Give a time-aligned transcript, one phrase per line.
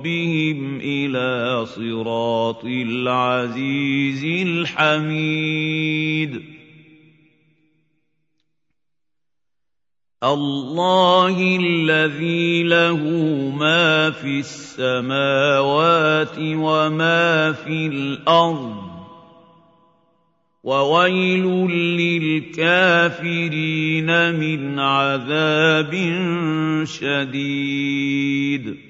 [0.00, 6.42] ربهم إلى صراط العزيز الحميد
[10.24, 13.02] الله الذي له
[13.58, 18.90] ما في السماوات وما في الأرض
[20.64, 21.44] وويل
[22.56, 25.94] للكافرين من عذاب
[26.84, 28.89] شديد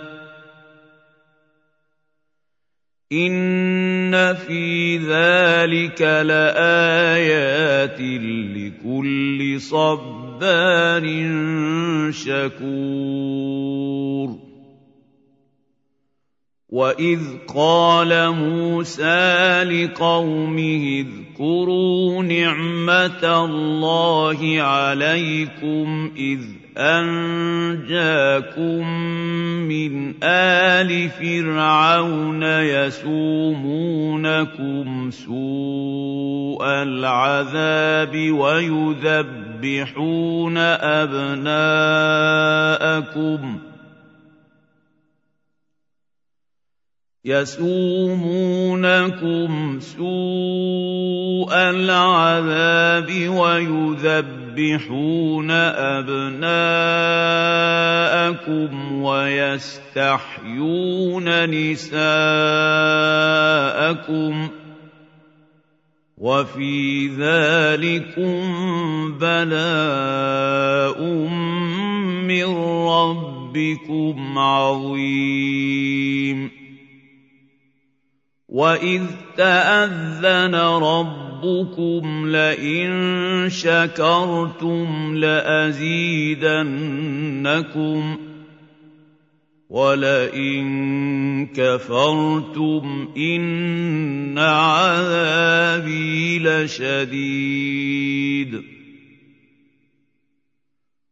[3.11, 11.03] إِنَّ فِي ذَٰلِكَ لَآيَاتٍ لِّكُلِّ صَبَّارٍ
[12.11, 13.49] شَكُورٍ
[16.69, 17.19] وَإِذْ
[17.55, 28.81] قَالَ مُوسَىٰ لِقَوْمِهِ اذْكُرُوا نِعْمَةَ اللَّهِ عَلَيْكُمْ إِذْ أَنجَاكُم
[29.69, 33.61] مِّنْ آلِ فِرْعَوْنَ يَسُومُونَكُمْ
[35.11, 39.77] سُوءَ الْعَذَابِ وَيُذَبِّحُونَ
[40.97, 41.87] أَبْنَاءَكُمْ
[43.57, 43.59] ۖ
[47.25, 48.69] يَسُومُونَكُمْ
[49.79, 54.40] سُوءَ الْعَذَابِ وَيُذَبِّحُونَ
[55.51, 56.51] أَبْنَاءَكُمْ
[59.01, 60.29] وَيَسْتَحْيُونَ
[61.49, 62.01] نِسَاءَكُمْ
[64.47, 64.51] ۚ
[66.17, 68.41] وَفِي ذَٰلِكُم
[69.17, 71.03] بَلَاءٌ
[72.27, 72.49] مِّن
[72.87, 75.81] رَّبِّكُمْ عَظِيمٌ.
[78.49, 79.01] وَإِذْ
[79.37, 81.30] تَأَذَّنَ رَبُّكُمْ
[82.27, 82.89] لَئِن
[83.49, 86.35] شَكَرْتُمْ لَأَزِيدَنَّكُمْ
[88.15, 88.19] ۖ
[89.69, 98.61] وَلَئِن كَفَرْتُمْ إِنَّ عَذَابِي لَشَدِيدٌ.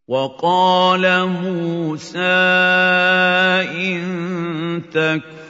[0.08, 2.20] وَقَالَ مُوسَىٰ
[3.78, 4.02] إِن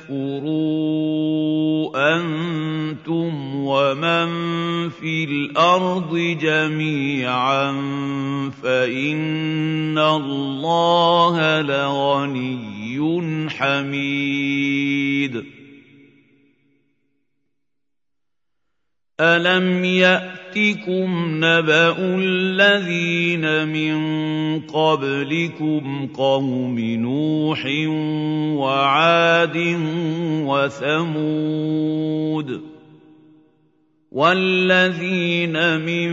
[0.10, 4.30] تَكْفُرُوا أَنتُمْ وَمَن
[4.90, 7.72] فِي الْأَرْضِ جَمِيعًا
[8.64, 13.00] فَإِنَّ اللَّهَ لَغَنِيٌّ
[13.50, 15.46] حَمِيدٌ.
[19.20, 19.86] أَلَمْ
[20.56, 24.00] ياتكم نبا الذين من
[24.62, 27.66] قبلكم قوم نوح
[28.58, 29.58] وعاد
[31.06, 32.62] وثمود
[34.12, 36.10] والذين من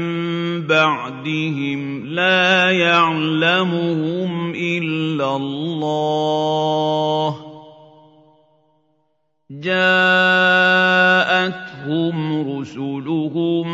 [0.66, 6.76] بعدهم لا يعلمهم الا الله
[9.50, 10.96] جاءتهم
[12.50, 13.66] رسلهم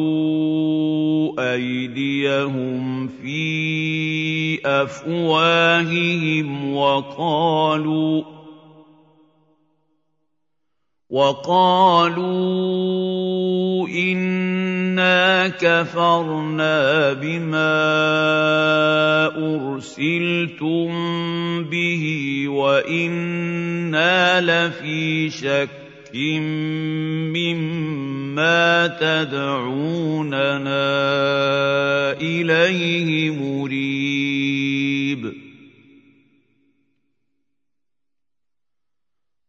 [1.55, 8.23] أيديهم في أفواههم وقالوا
[11.13, 12.25] وقالوا
[13.89, 17.77] إنا كفرنا بما
[19.37, 20.89] أرسلتم
[21.65, 22.05] به
[22.49, 25.82] وإنا لفي شك
[27.33, 30.63] مما تدعوننا
[32.21, 35.33] اليه مريب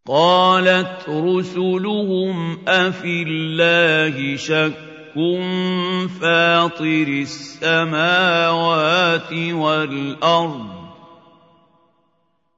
[0.07, 4.73] قالت رسلهم افي الله شك
[6.07, 10.82] فاطر السماوات والارض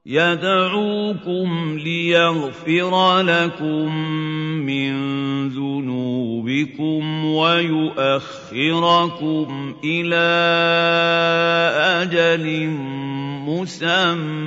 [0.06, 3.96] يدعوكم ليغفر لكم
[4.66, 4.94] من
[5.48, 8.16] ذنوبكم ويؤخركم
[9.84, 10.26] إلى
[12.02, 12.68] أجل
[13.46, 14.46] مسمى.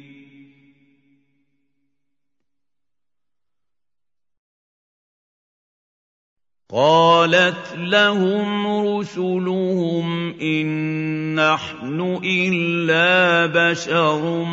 [6.73, 14.45] قالت لهم رسلهم إن نحن إلا بشر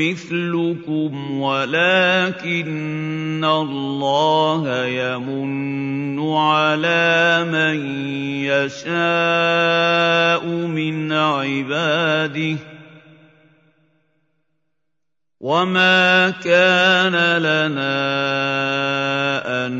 [0.00, 7.76] مثلكم ولكن الله يمن على من
[8.48, 12.56] يشاء من عباده
[15.40, 17.12] وما كان
[17.42, 17.92] لنا
[19.66, 19.72] أن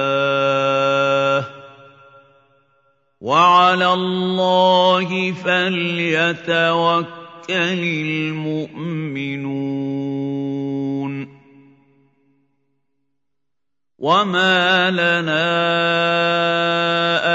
[3.20, 7.04] وعلى الله فليتوكل
[8.30, 9.44] المؤمنون
[13.98, 15.44] وما لنا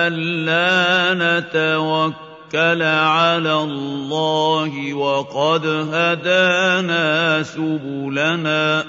[0.08, 8.86] ألا نتوكل توكل على الله وقد هدانا سبلنا.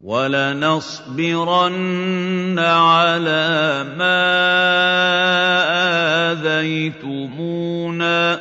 [0.00, 1.78] ولنصبرن
[2.58, 4.22] على ما
[6.32, 8.40] آذيتمونا.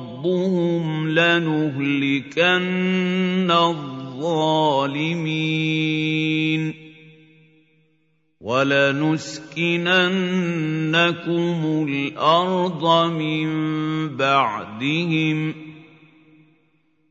[0.21, 2.61] ربهم لنهلكن
[3.51, 5.11] الظالمين
[8.41, 9.45] ولنسكننكم
[11.89, 13.47] الأرض من
[14.17, 15.55] بعدهم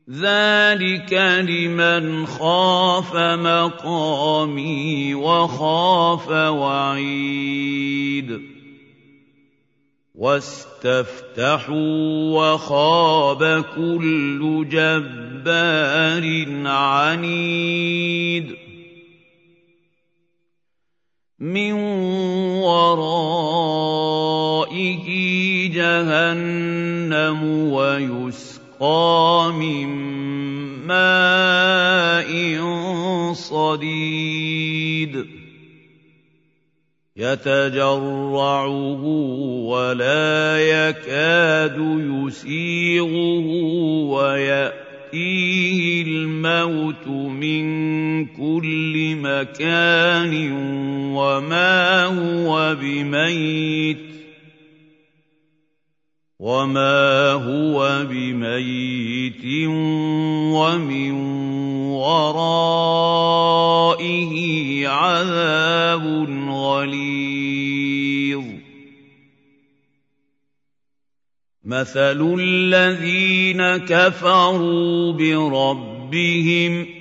[0.09, 1.13] ذلك
[1.49, 7.71] لمن خاف مقامي وخاف وعيد
[10.21, 11.73] واستفتحوا
[12.37, 13.41] وخاب
[13.75, 16.25] كل جبار
[16.67, 18.47] عنيد.
[21.39, 21.73] من
[22.61, 22.97] ورائه
[25.73, 29.87] جهنم ويسقى من
[30.87, 32.31] ماء
[33.33, 35.40] صديد.
[37.17, 39.03] يتجرعه
[39.67, 41.77] ولا يكاد
[42.27, 43.45] يسيغه
[44.05, 50.51] ويأتيه الموت من كل مكان
[51.15, 54.20] وما هو بميت
[56.41, 59.45] وما هو بميت
[60.57, 61.11] ومن
[62.01, 63.27] ورائه
[64.87, 66.05] عذاب
[66.49, 68.43] غليظ
[71.65, 77.00] مثل الذين كفروا بربهم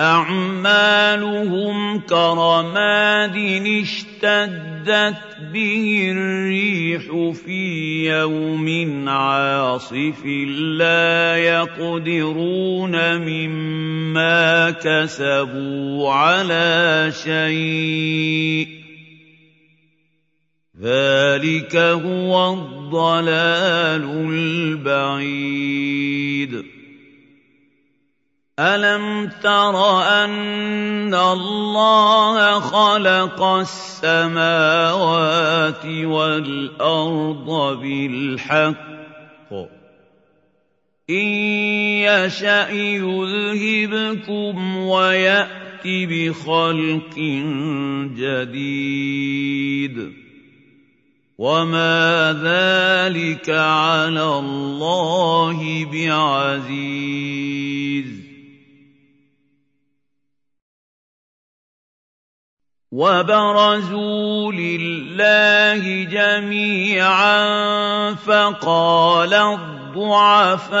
[0.00, 3.36] أعمالهم كرماد
[3.82, 5.16] اشتدت
[5.52, 7.02] به الريح
[7.44, 10.24] في يوم عاصف
[10.56, 18.68] لا يقدرون مما كسبوا على شيء
[20.80, 24.04] ذلك هو الضلال
[24.80, 26.79] البعيد
[28.60, 33.42] أَلَمْ تَرَ أَنَّ اللَّهَ خَلَقَ
[34.04, 34.84] السَّمَاوَاتِ
[35.86, 37.48] وَالْأَرْضَ
[37.80, 39.68] بِالْحَقِّ ۚ
[41.10, 41.26] إِن
[42.04, 42.68] يَشَأْ
[43.00, 47.16] يُذْهِبْكُمْ وَيَأْتِ بِخَلْقٍ
[48.20, 49.96] جَدِيدٍ
[51.40, 57.29] وَمَا ذَٰلِكَ عَلَى اللَّهِ بِعَزِيزٍ
[62.92, 67.44] وبرزوا لله جميعا
[68.14, 70.78] فقال الضعفاء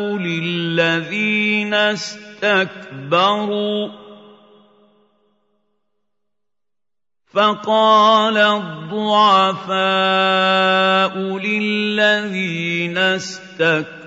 [0.00, 3.28] للذين استكبروا
[7.32, 9.78] فقال الضعفاء
[11.18, 13.97] للذين استكبروا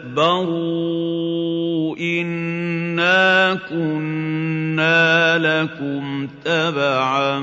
[1.99, 7.41] انا كنا لكم تبعا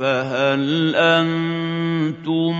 [0.00, 2.54] فهل أنتم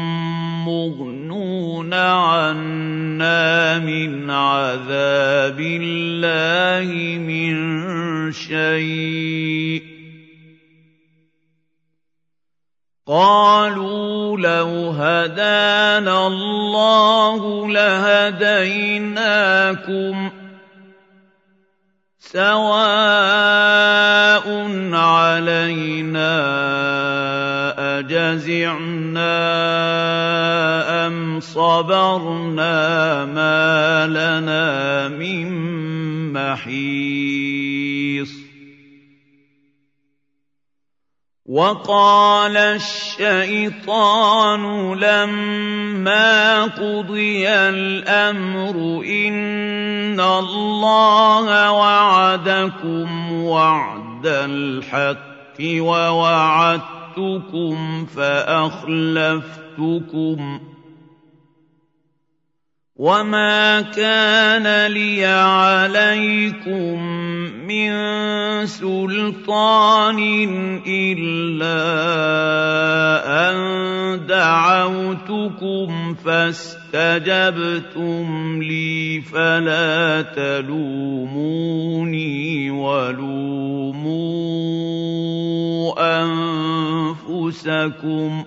[0.66, 7.52] مغنون عنا من عذاب الله من
[8.32, 9.59] شيء
[13.10, 19.20] قالوا لو هدانا الله لهديناكم
[22.20, 22.86] سواء
[24.94, 26.38] علينا
[27.98, 29.36] أجزعنا
[31.06, 35.50] أم صبرنا ما لنا من
[36.32, 37.59] محيص
[41.50, 44.62] وقال الشيطان
[44.94, 57.26] لما قضي الأمر إن الله وعدكم وعد الحق ووعدتكم
[58.06, 59.50] فأخلفتكم
[63.00, 67.00] وما كان لي عليكم
[67.64, 67.92] من
[68.66, 70.20] سلطان
[70.84, 71.80] الا
[73.48, 73.56] ان
[74.28, 76.92] دعوتكم فاستجبتم
[78.62, 81.80] لي فلا تلوموني
[82.70, 84.20] ولوموا
[87.24, 88.44] انفسكم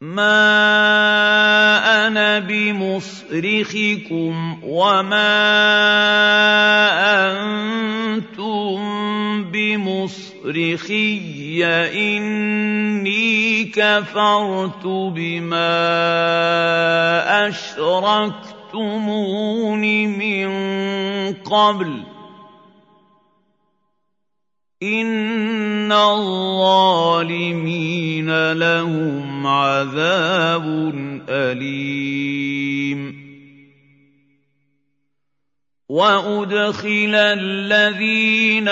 [0.00, 1.76] ما
[2.06, 5.36] أنا بمصرخكم وما
[8.16, 8.80] أنتم
[9.52, 11.20] بمصرخي
[11.64, 15.88] اني كفرت بما
[17.48, 20.48] اشركتمون من
[21.44, 22.02] قبل
[24.82, 26.52] إِنَّ الظَّالِمِينَ
[28.52, 30.64] لَهُمْ عَذَابٌ
[31.28, 33.20] أَلِيمٌ
[35.88, 38.68] وَأُدْخِلَ الَّذِينَ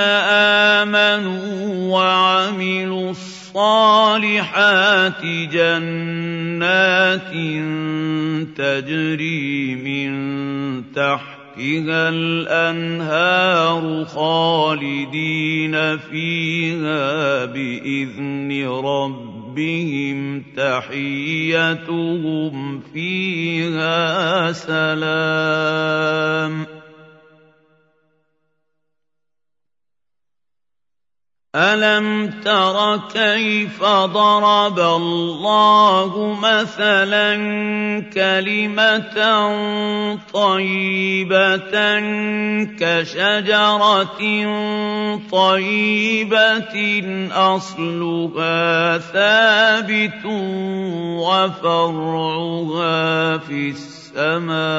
[0.80, 4.32] آمَنُوا وَعَمِلُوا الصَّالِحَاتِ
[5.52, 7.32] جَنَّاتٍ
[8.56, 10.12] تَجْرِي مِن
[10.92, 22.00] تَحْتِهَا تحتها الأنهار خالدين فيها بإذن ربهم تحيتهم
[22.94, 25.58] فيها سلام
[31.58, 37.34] أَلَمْ تَرَ كَيْفَ ضَرَبَ اللَّهُ مَثَلًا
[38.14, 39.18] كَلِمَةً
[40.32, 41.74] طَيِّبَةً
[42.78, 44.22] كَشَجَرَةٍ
[45.30, 46.76] طَيِّبَةٍ
[47.34, 50.24] أَصْلُهَا ثَابِتٌ
[51.26, 52.98] وَفَرْعُهَا
[53.38, 54.78] فِي السَّمَاءِ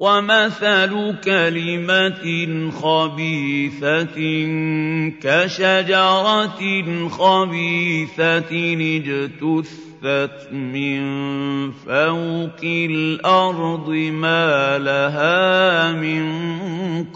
[0.00, 2.24] وَمَثَلُ كَلِمَةٍ
[2.72, 4.18] خَبِيثَةٍ
[5.20, 6.62] كَشَجَرَةٍ
[7.08, 8.52] خَبِيثَةٍ
[8.96, 11.00] اجْتُثَّتْ مِن
[11.72, 16.24] فَوْقِ الْأَرْضِ مَا لَهَا مِن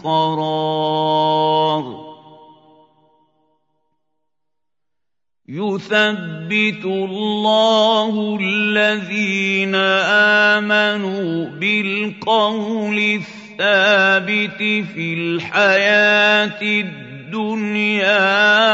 [0.03, 2.04] قَرَارٍ
[5.49, 9.75] يُثَبِّتُ اللَّهُ الَّذِينَ
[10.57, 14.57] آمَنُوا بِالْقَوْلِ الثَّابِتِ
[14.93, 18.25] فِي الْحَيَاةِ الدُّنْيَا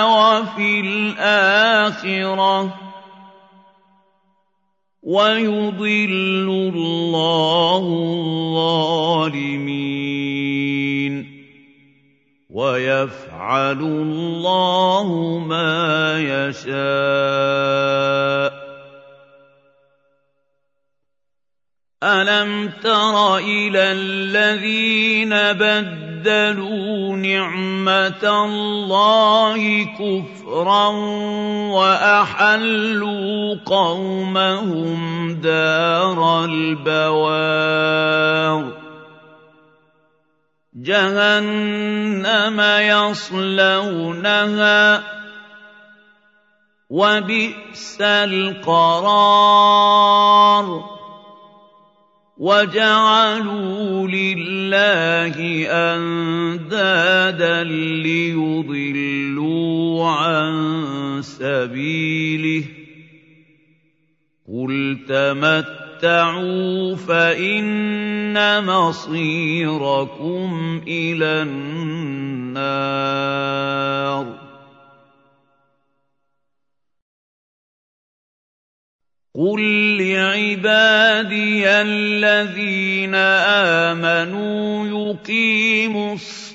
[0.03, 2.71] وَفِي الْآخِرَةِ ۖ
[5.03, 7.83] وَيُضِلُّ اللَّهُ
[9.19, 9.51] الظَّالِمِينَ
[12.51, 15.07] وَيَفْعَلُ اللَّهُ
[15.39, 16.71] مَا يَشَاءُ.
[22.03, 30.87] أَلَمْ تَرَ إِلَى الَّذِينَ بَدَّلُوا نِعْمَةَ اللَّهِ كُفْرًا
[31.71, 37.61] وَأَحَلُّوا قَوْمَهُمْ دَارَ الْبَوَارِ؟
[40.81, 42.59] جَهَنَّمَ
[43.09, 44.17] يَصْلَوْنَهَا
[44.97, 45.01] ۖ
[46.89, 49.05] وَبِئْسَ الْقَرَارُ
[52.37, 55.37] وَجَعَلُوا لِلَّهِ
[55.69, 57.63] أَندَادًا
[58.01, 59.29] لِّيُضِلُّوا
[60.09, 62.67] عَن سَبِيلِهِ ۗ
[64.49, 65.05] قُلْ
[66.01, 70.49] تَمَتَّعُوا فَإِنَّ مَصِيرَكُمْ
[70.87, 72.81] إِلَى النَّارِ
[79.35, 79.61] قُل
[80.01, 83.15] لِّعِبَادِيَ الَّذِينَ
[83.95, 86.50] آمَنُوا يُقِيمُوا الصَّلَاةَ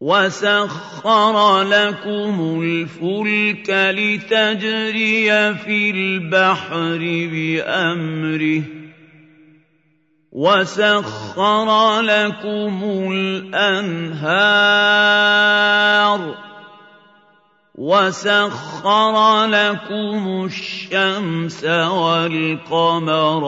[0.00, 3.66] وَسَخَّرَ لَكُمُ الْفُلْكَ
[3.98, 6.98] لِتَجْرِيَ فِي الْبَحْرِ
[7.34, 8.64] بِأَمْرِهِ ۖ
[10.32, 12.76] وَسَخَّرَ لَكُمُ
[13.10, 14.20] الْأَنْهَارَ
[16.34, 16.36] ۖ
[17.74, 23.42] وَسَخَّرَ لَكُمُ الشَّمْسَ وَالْقَمَرَ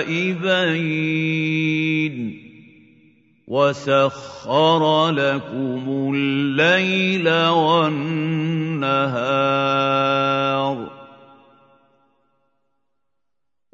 [0.00, 0.20] دَائِبَيْنِ
[2.36, 2.39] ۖ
[3.50, 5.84] وَسَخَّرَ لَكُمُ
[6.14, 8.86] اللَّيْلَ وَالنَّهَارَ
[10.86, 10.90] ۚ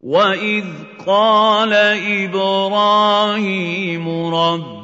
[0.00, 0.64] وَإِذْ
[1.06, 1.72] قَالَ
[2.22, 4.83] إِبْرَاهِيمُ رَبِّ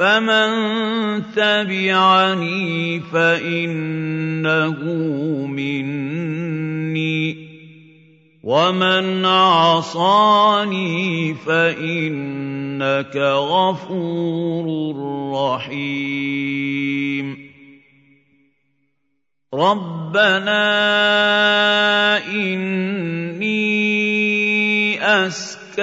[0.00, 4.80] فَمَن تَبِعَنِي فَإِنَّهُ
[5.46, 7.36] مِنِّي ۖ
[8.42, 10.94] وَمَنْ عَصَانِي
[11.34, 13.16] فَإِنَّكَ
[13.52, 14.66] غَفُورٌ
[15.36, 17.26] رَّحِيمٌ
[19.54, 20.64] رَبَّنَا
[22.24, 23.60] إِنِّي
[25.26, 25.80] أَسْكَنتُ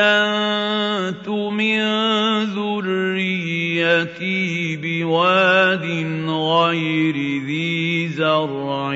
[1.30, 1.80] مِن
[2.44, 3.17] ذُرِّيَّتِي
[4.82, 5.86] بِوَادٍ
[6.30, 8.90] غَيْرِ ذِي زَرْعٍ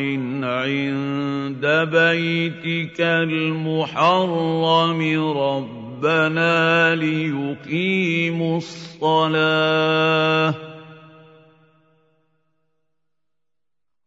[0.43, 5.01] عِندَ بَيْتِكَ الْمُحَرَّمِ.
[5.38, 10.56] رَبَّنَا لِيُقِيمُوا الصَّلَاةَ.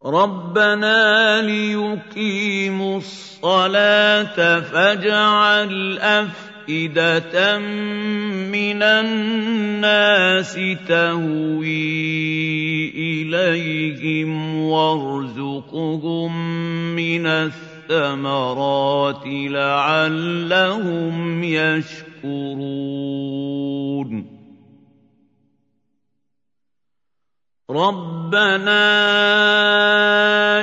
[0.07, 6.54] رَبَّنَا لِيُقِيمُوا الصَّلَاةَ فَاجْعَلْ أَفْئِدَةً
[8.53, 10.55] مِّنَ النَّاسِ
[10.89, 16.57] تَهْوِي إِلَيْهِمْ وَارْزُقْهُم
[16.97, 23.15] مِّنَ الثَّمَرَاتِ لَعَلَّهُمْ يَشْكُرُونَ.
[27.71, 28.81] رَبَّنَا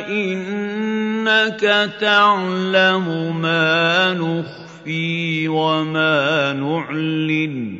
[0.07, 4.60] إِنَّكَ تَعْلَمُ مَا نُخْفِي
[5.47, 7.79] وَمَا نُعْلِنُ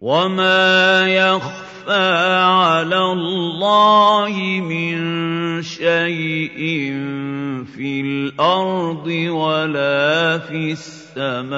[0.00, 4.96] وَمَا يَخْفَىٰ عَلَى اللَّهِ مِن
[5.62, 6.56] شَيْءٍ
[7.74, 11.56] فِي الْأَرْضِ وَلَا فِي السَّمَاءِ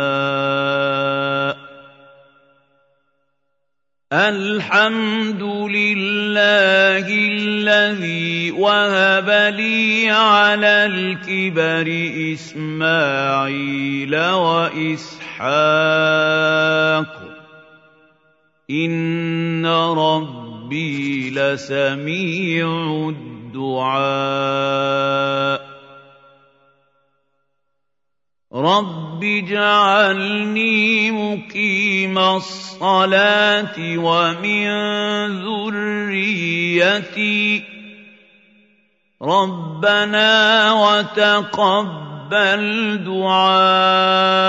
[4.12, 11.84] الْحَمْدُ لِلَّهِ الَّذِي وَهَبَ لِي عَلَى الْكِبَرِ
[12.32, 15.44] إِسْمَاعِيلَ وَإِسْحَاقَ
[17.04, 17.32] ۚ.
[18.70, 23.98] إِنَّ رَبِّي لَسَمِيعُ الدُّعَاءِ.
[28.58, 34.66] رَبِّ اجْعَلْنِي مُقِيمَ الصَّلَاةِ وَمِن
[35.46, 36.98] ذُرِّيَّتِي
[37.60, 37.62] ۚ
[39.22, 40.32] رَبَّنَا
[40.72, 42.62] وَتَقَبَّلْ
[43.06, 44.48] دُعَاءِ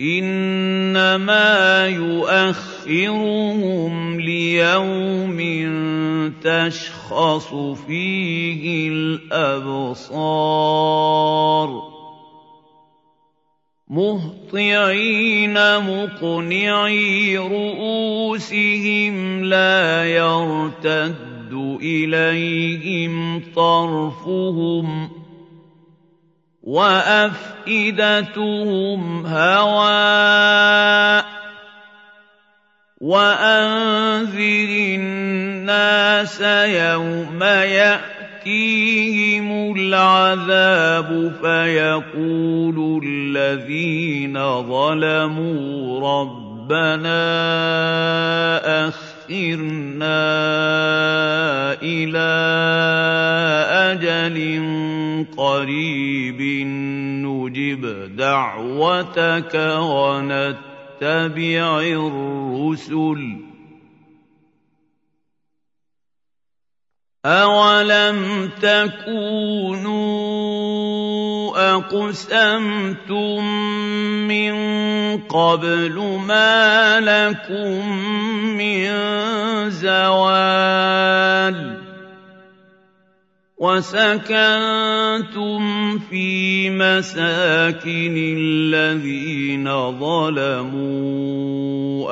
[0.00, 2.70] إِنَّمَا يُؤَخِّرُهُمْ
[4.20, 5.38] لِيَوْمٍ
[6.42, 7.54] تَشْخَصُ
[7.86, 10.08] فِيهِ الْأَبْصَارُ.
[13.90, 21.52] مُهْطِعِينَ مُقْنِعِي رُءُوسِهِمْ لَا يَرْتَدُّ
[21.82, 25.10] إِلَيْهِمْ طَرْفُهُمْ ۖ.
[26.62, 28.22] وَأَفْئِدَتُهُمْ
[29.26, 31.24] هَوَاءٌ
[33.02, 47.22] وَأَنذِرِ النَّاسَ يَوْمَ يَأْتِيهِمُ الْعَذَابُ فَيَقُولُ الَّذِينَ ظَلَمُوا رَبَّنَا
[49.32, 50.20] أَخِّرْنَا
[51.82, 52.32] إِلَىٰ
[53.88, 54.36] أَجَلٍ
[55.36, 56.40] قَرِيبٍ
[57.24, 57.82] نُّجِبْ
[58.16, 63.42] دَعْوَتَكَ وَنَتَّبِعِ الرُّسُلَ ۗ
[67.26, 70.31] أَوَلَمْ تَكُونُوا
[71.62, 73.44] أَقْسَمْتُم
[74.28, 74.54] مِّن
[75.18, 75.96] قَبْلُ
[76.26, 77.88] مَا لَكُم
[78.58, 78.90] مِّن
[79.70, 81.02] زَوَالٍ
[83.62, 85.62] وَسَكَنتُمْ
[86.10, 89.66] فِي مَسَاكِنِ الَّذِينَ
[90.02, 92.02] ظَلَمُوا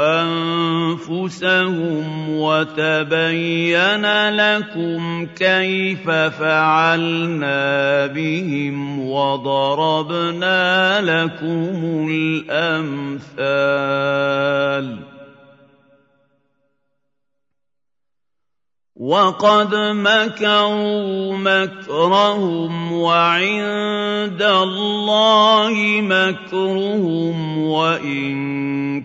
[1.02, 2.06] أَنفُسَهُمْ
[2.38, 6.06] وَتَبَيَّنَ لَكُمْ كَيْفَ
[6.38, 10.62] فَعَلْنَا بِهِمْ وَضَرَبْنَا
[11.02, 13.50] لَكُمُ الْأَمْثَالَ
[19.00, 28.30] وَقَدْ مَكَرُوا مَكْرَهُمْ وَعِندَ اللَّهِ مَكْرُهُمْ وَإِن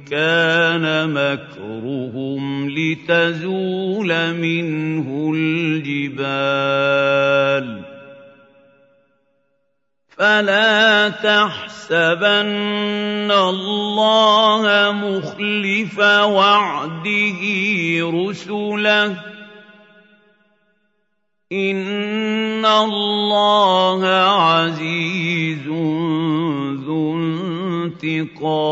[0.04, 6.26] كَانَ مَكْرُهُمْ لِتَزُولَ مِنْهُ الْجِبَالُ
[10.18, 12.52] فَلَا تَحْسَبَنَّ
[13.32, 17.42] اللَّهَ مُخْلِفَ وَعْدِهِ
[18.04, 19.35] رُسُلَهُ
[21.52, 25.68] إِنَّ اللَّهَ عَزِيزٌ
[26.86, 28.66] ذُو انتِقَامٍ.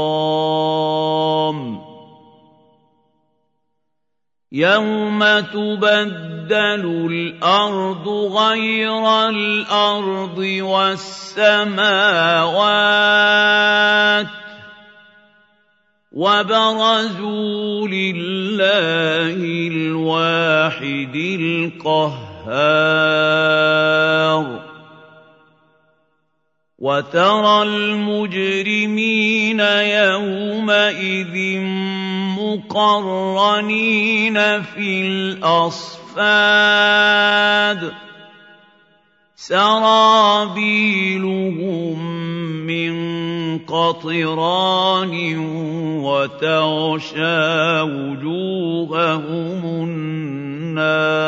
[4.51, 5.19] يَوْمَ
[5.53, 11.77] تُبَدَّلُ الْأَرْضُ غَيْرَ الْأَرْضِ وَالسَّمَاوَاتُ
[16.11, 24.33] وَبَرَزُوا لِلَّهِ الْوَاحِدِ الْقَهَّارِ الْقَهَّارُ
[26.79, 31.35] وَتَرَى الْمُجْرِمِينَ يَوْمَئِذٍ
[32.67, 36.21] مُّقَرَّنِينَ فِي الْأَصْفَادِ
[39.35, 40.75] سَرَابِيلُهُم
[42.67, 42.93] مِّن
[43.59, 45.13] قَطِرَانٍ
[46.03, 51.22] وَتَغْشَىٰ وُجُوهَهُمُ النَّارُ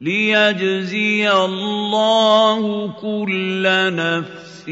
[0.00, 3.62] لِيَجْزِيَ اللَّهُ كُلَّ
[3.94, 4.64] نَفْسٍ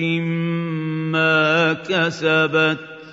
[1.13, 3.07] مَّا كَسَبَتْ ۚ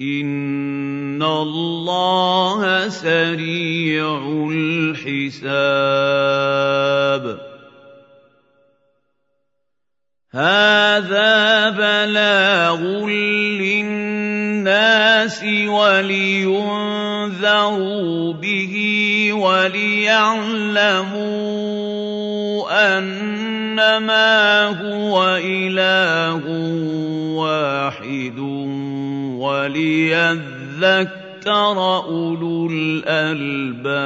[0.00, 5.52] إِنَّ اللَّهَ سَرِيعُ الْحِسَابِ
[10.32, 12.80] هَٰذَا بَلَاغٌ
[13.60, 16.72] لِّلنَّاسِ وَلِيُنذَرُوا
[18.32, 18.74] بِهِ
[19.42, 20.98] وَلِيَعْلَمُوا
[22.98, 26.42] أَنَّمَا هُوَ إِلَٰهٌ
[27.36, 28.38] وَاحِدٌ
[29.42, 30.96] وَلِيَذَّكَّرَ
[32.06, 34.02] أُولُو الْأَلْبَابِ.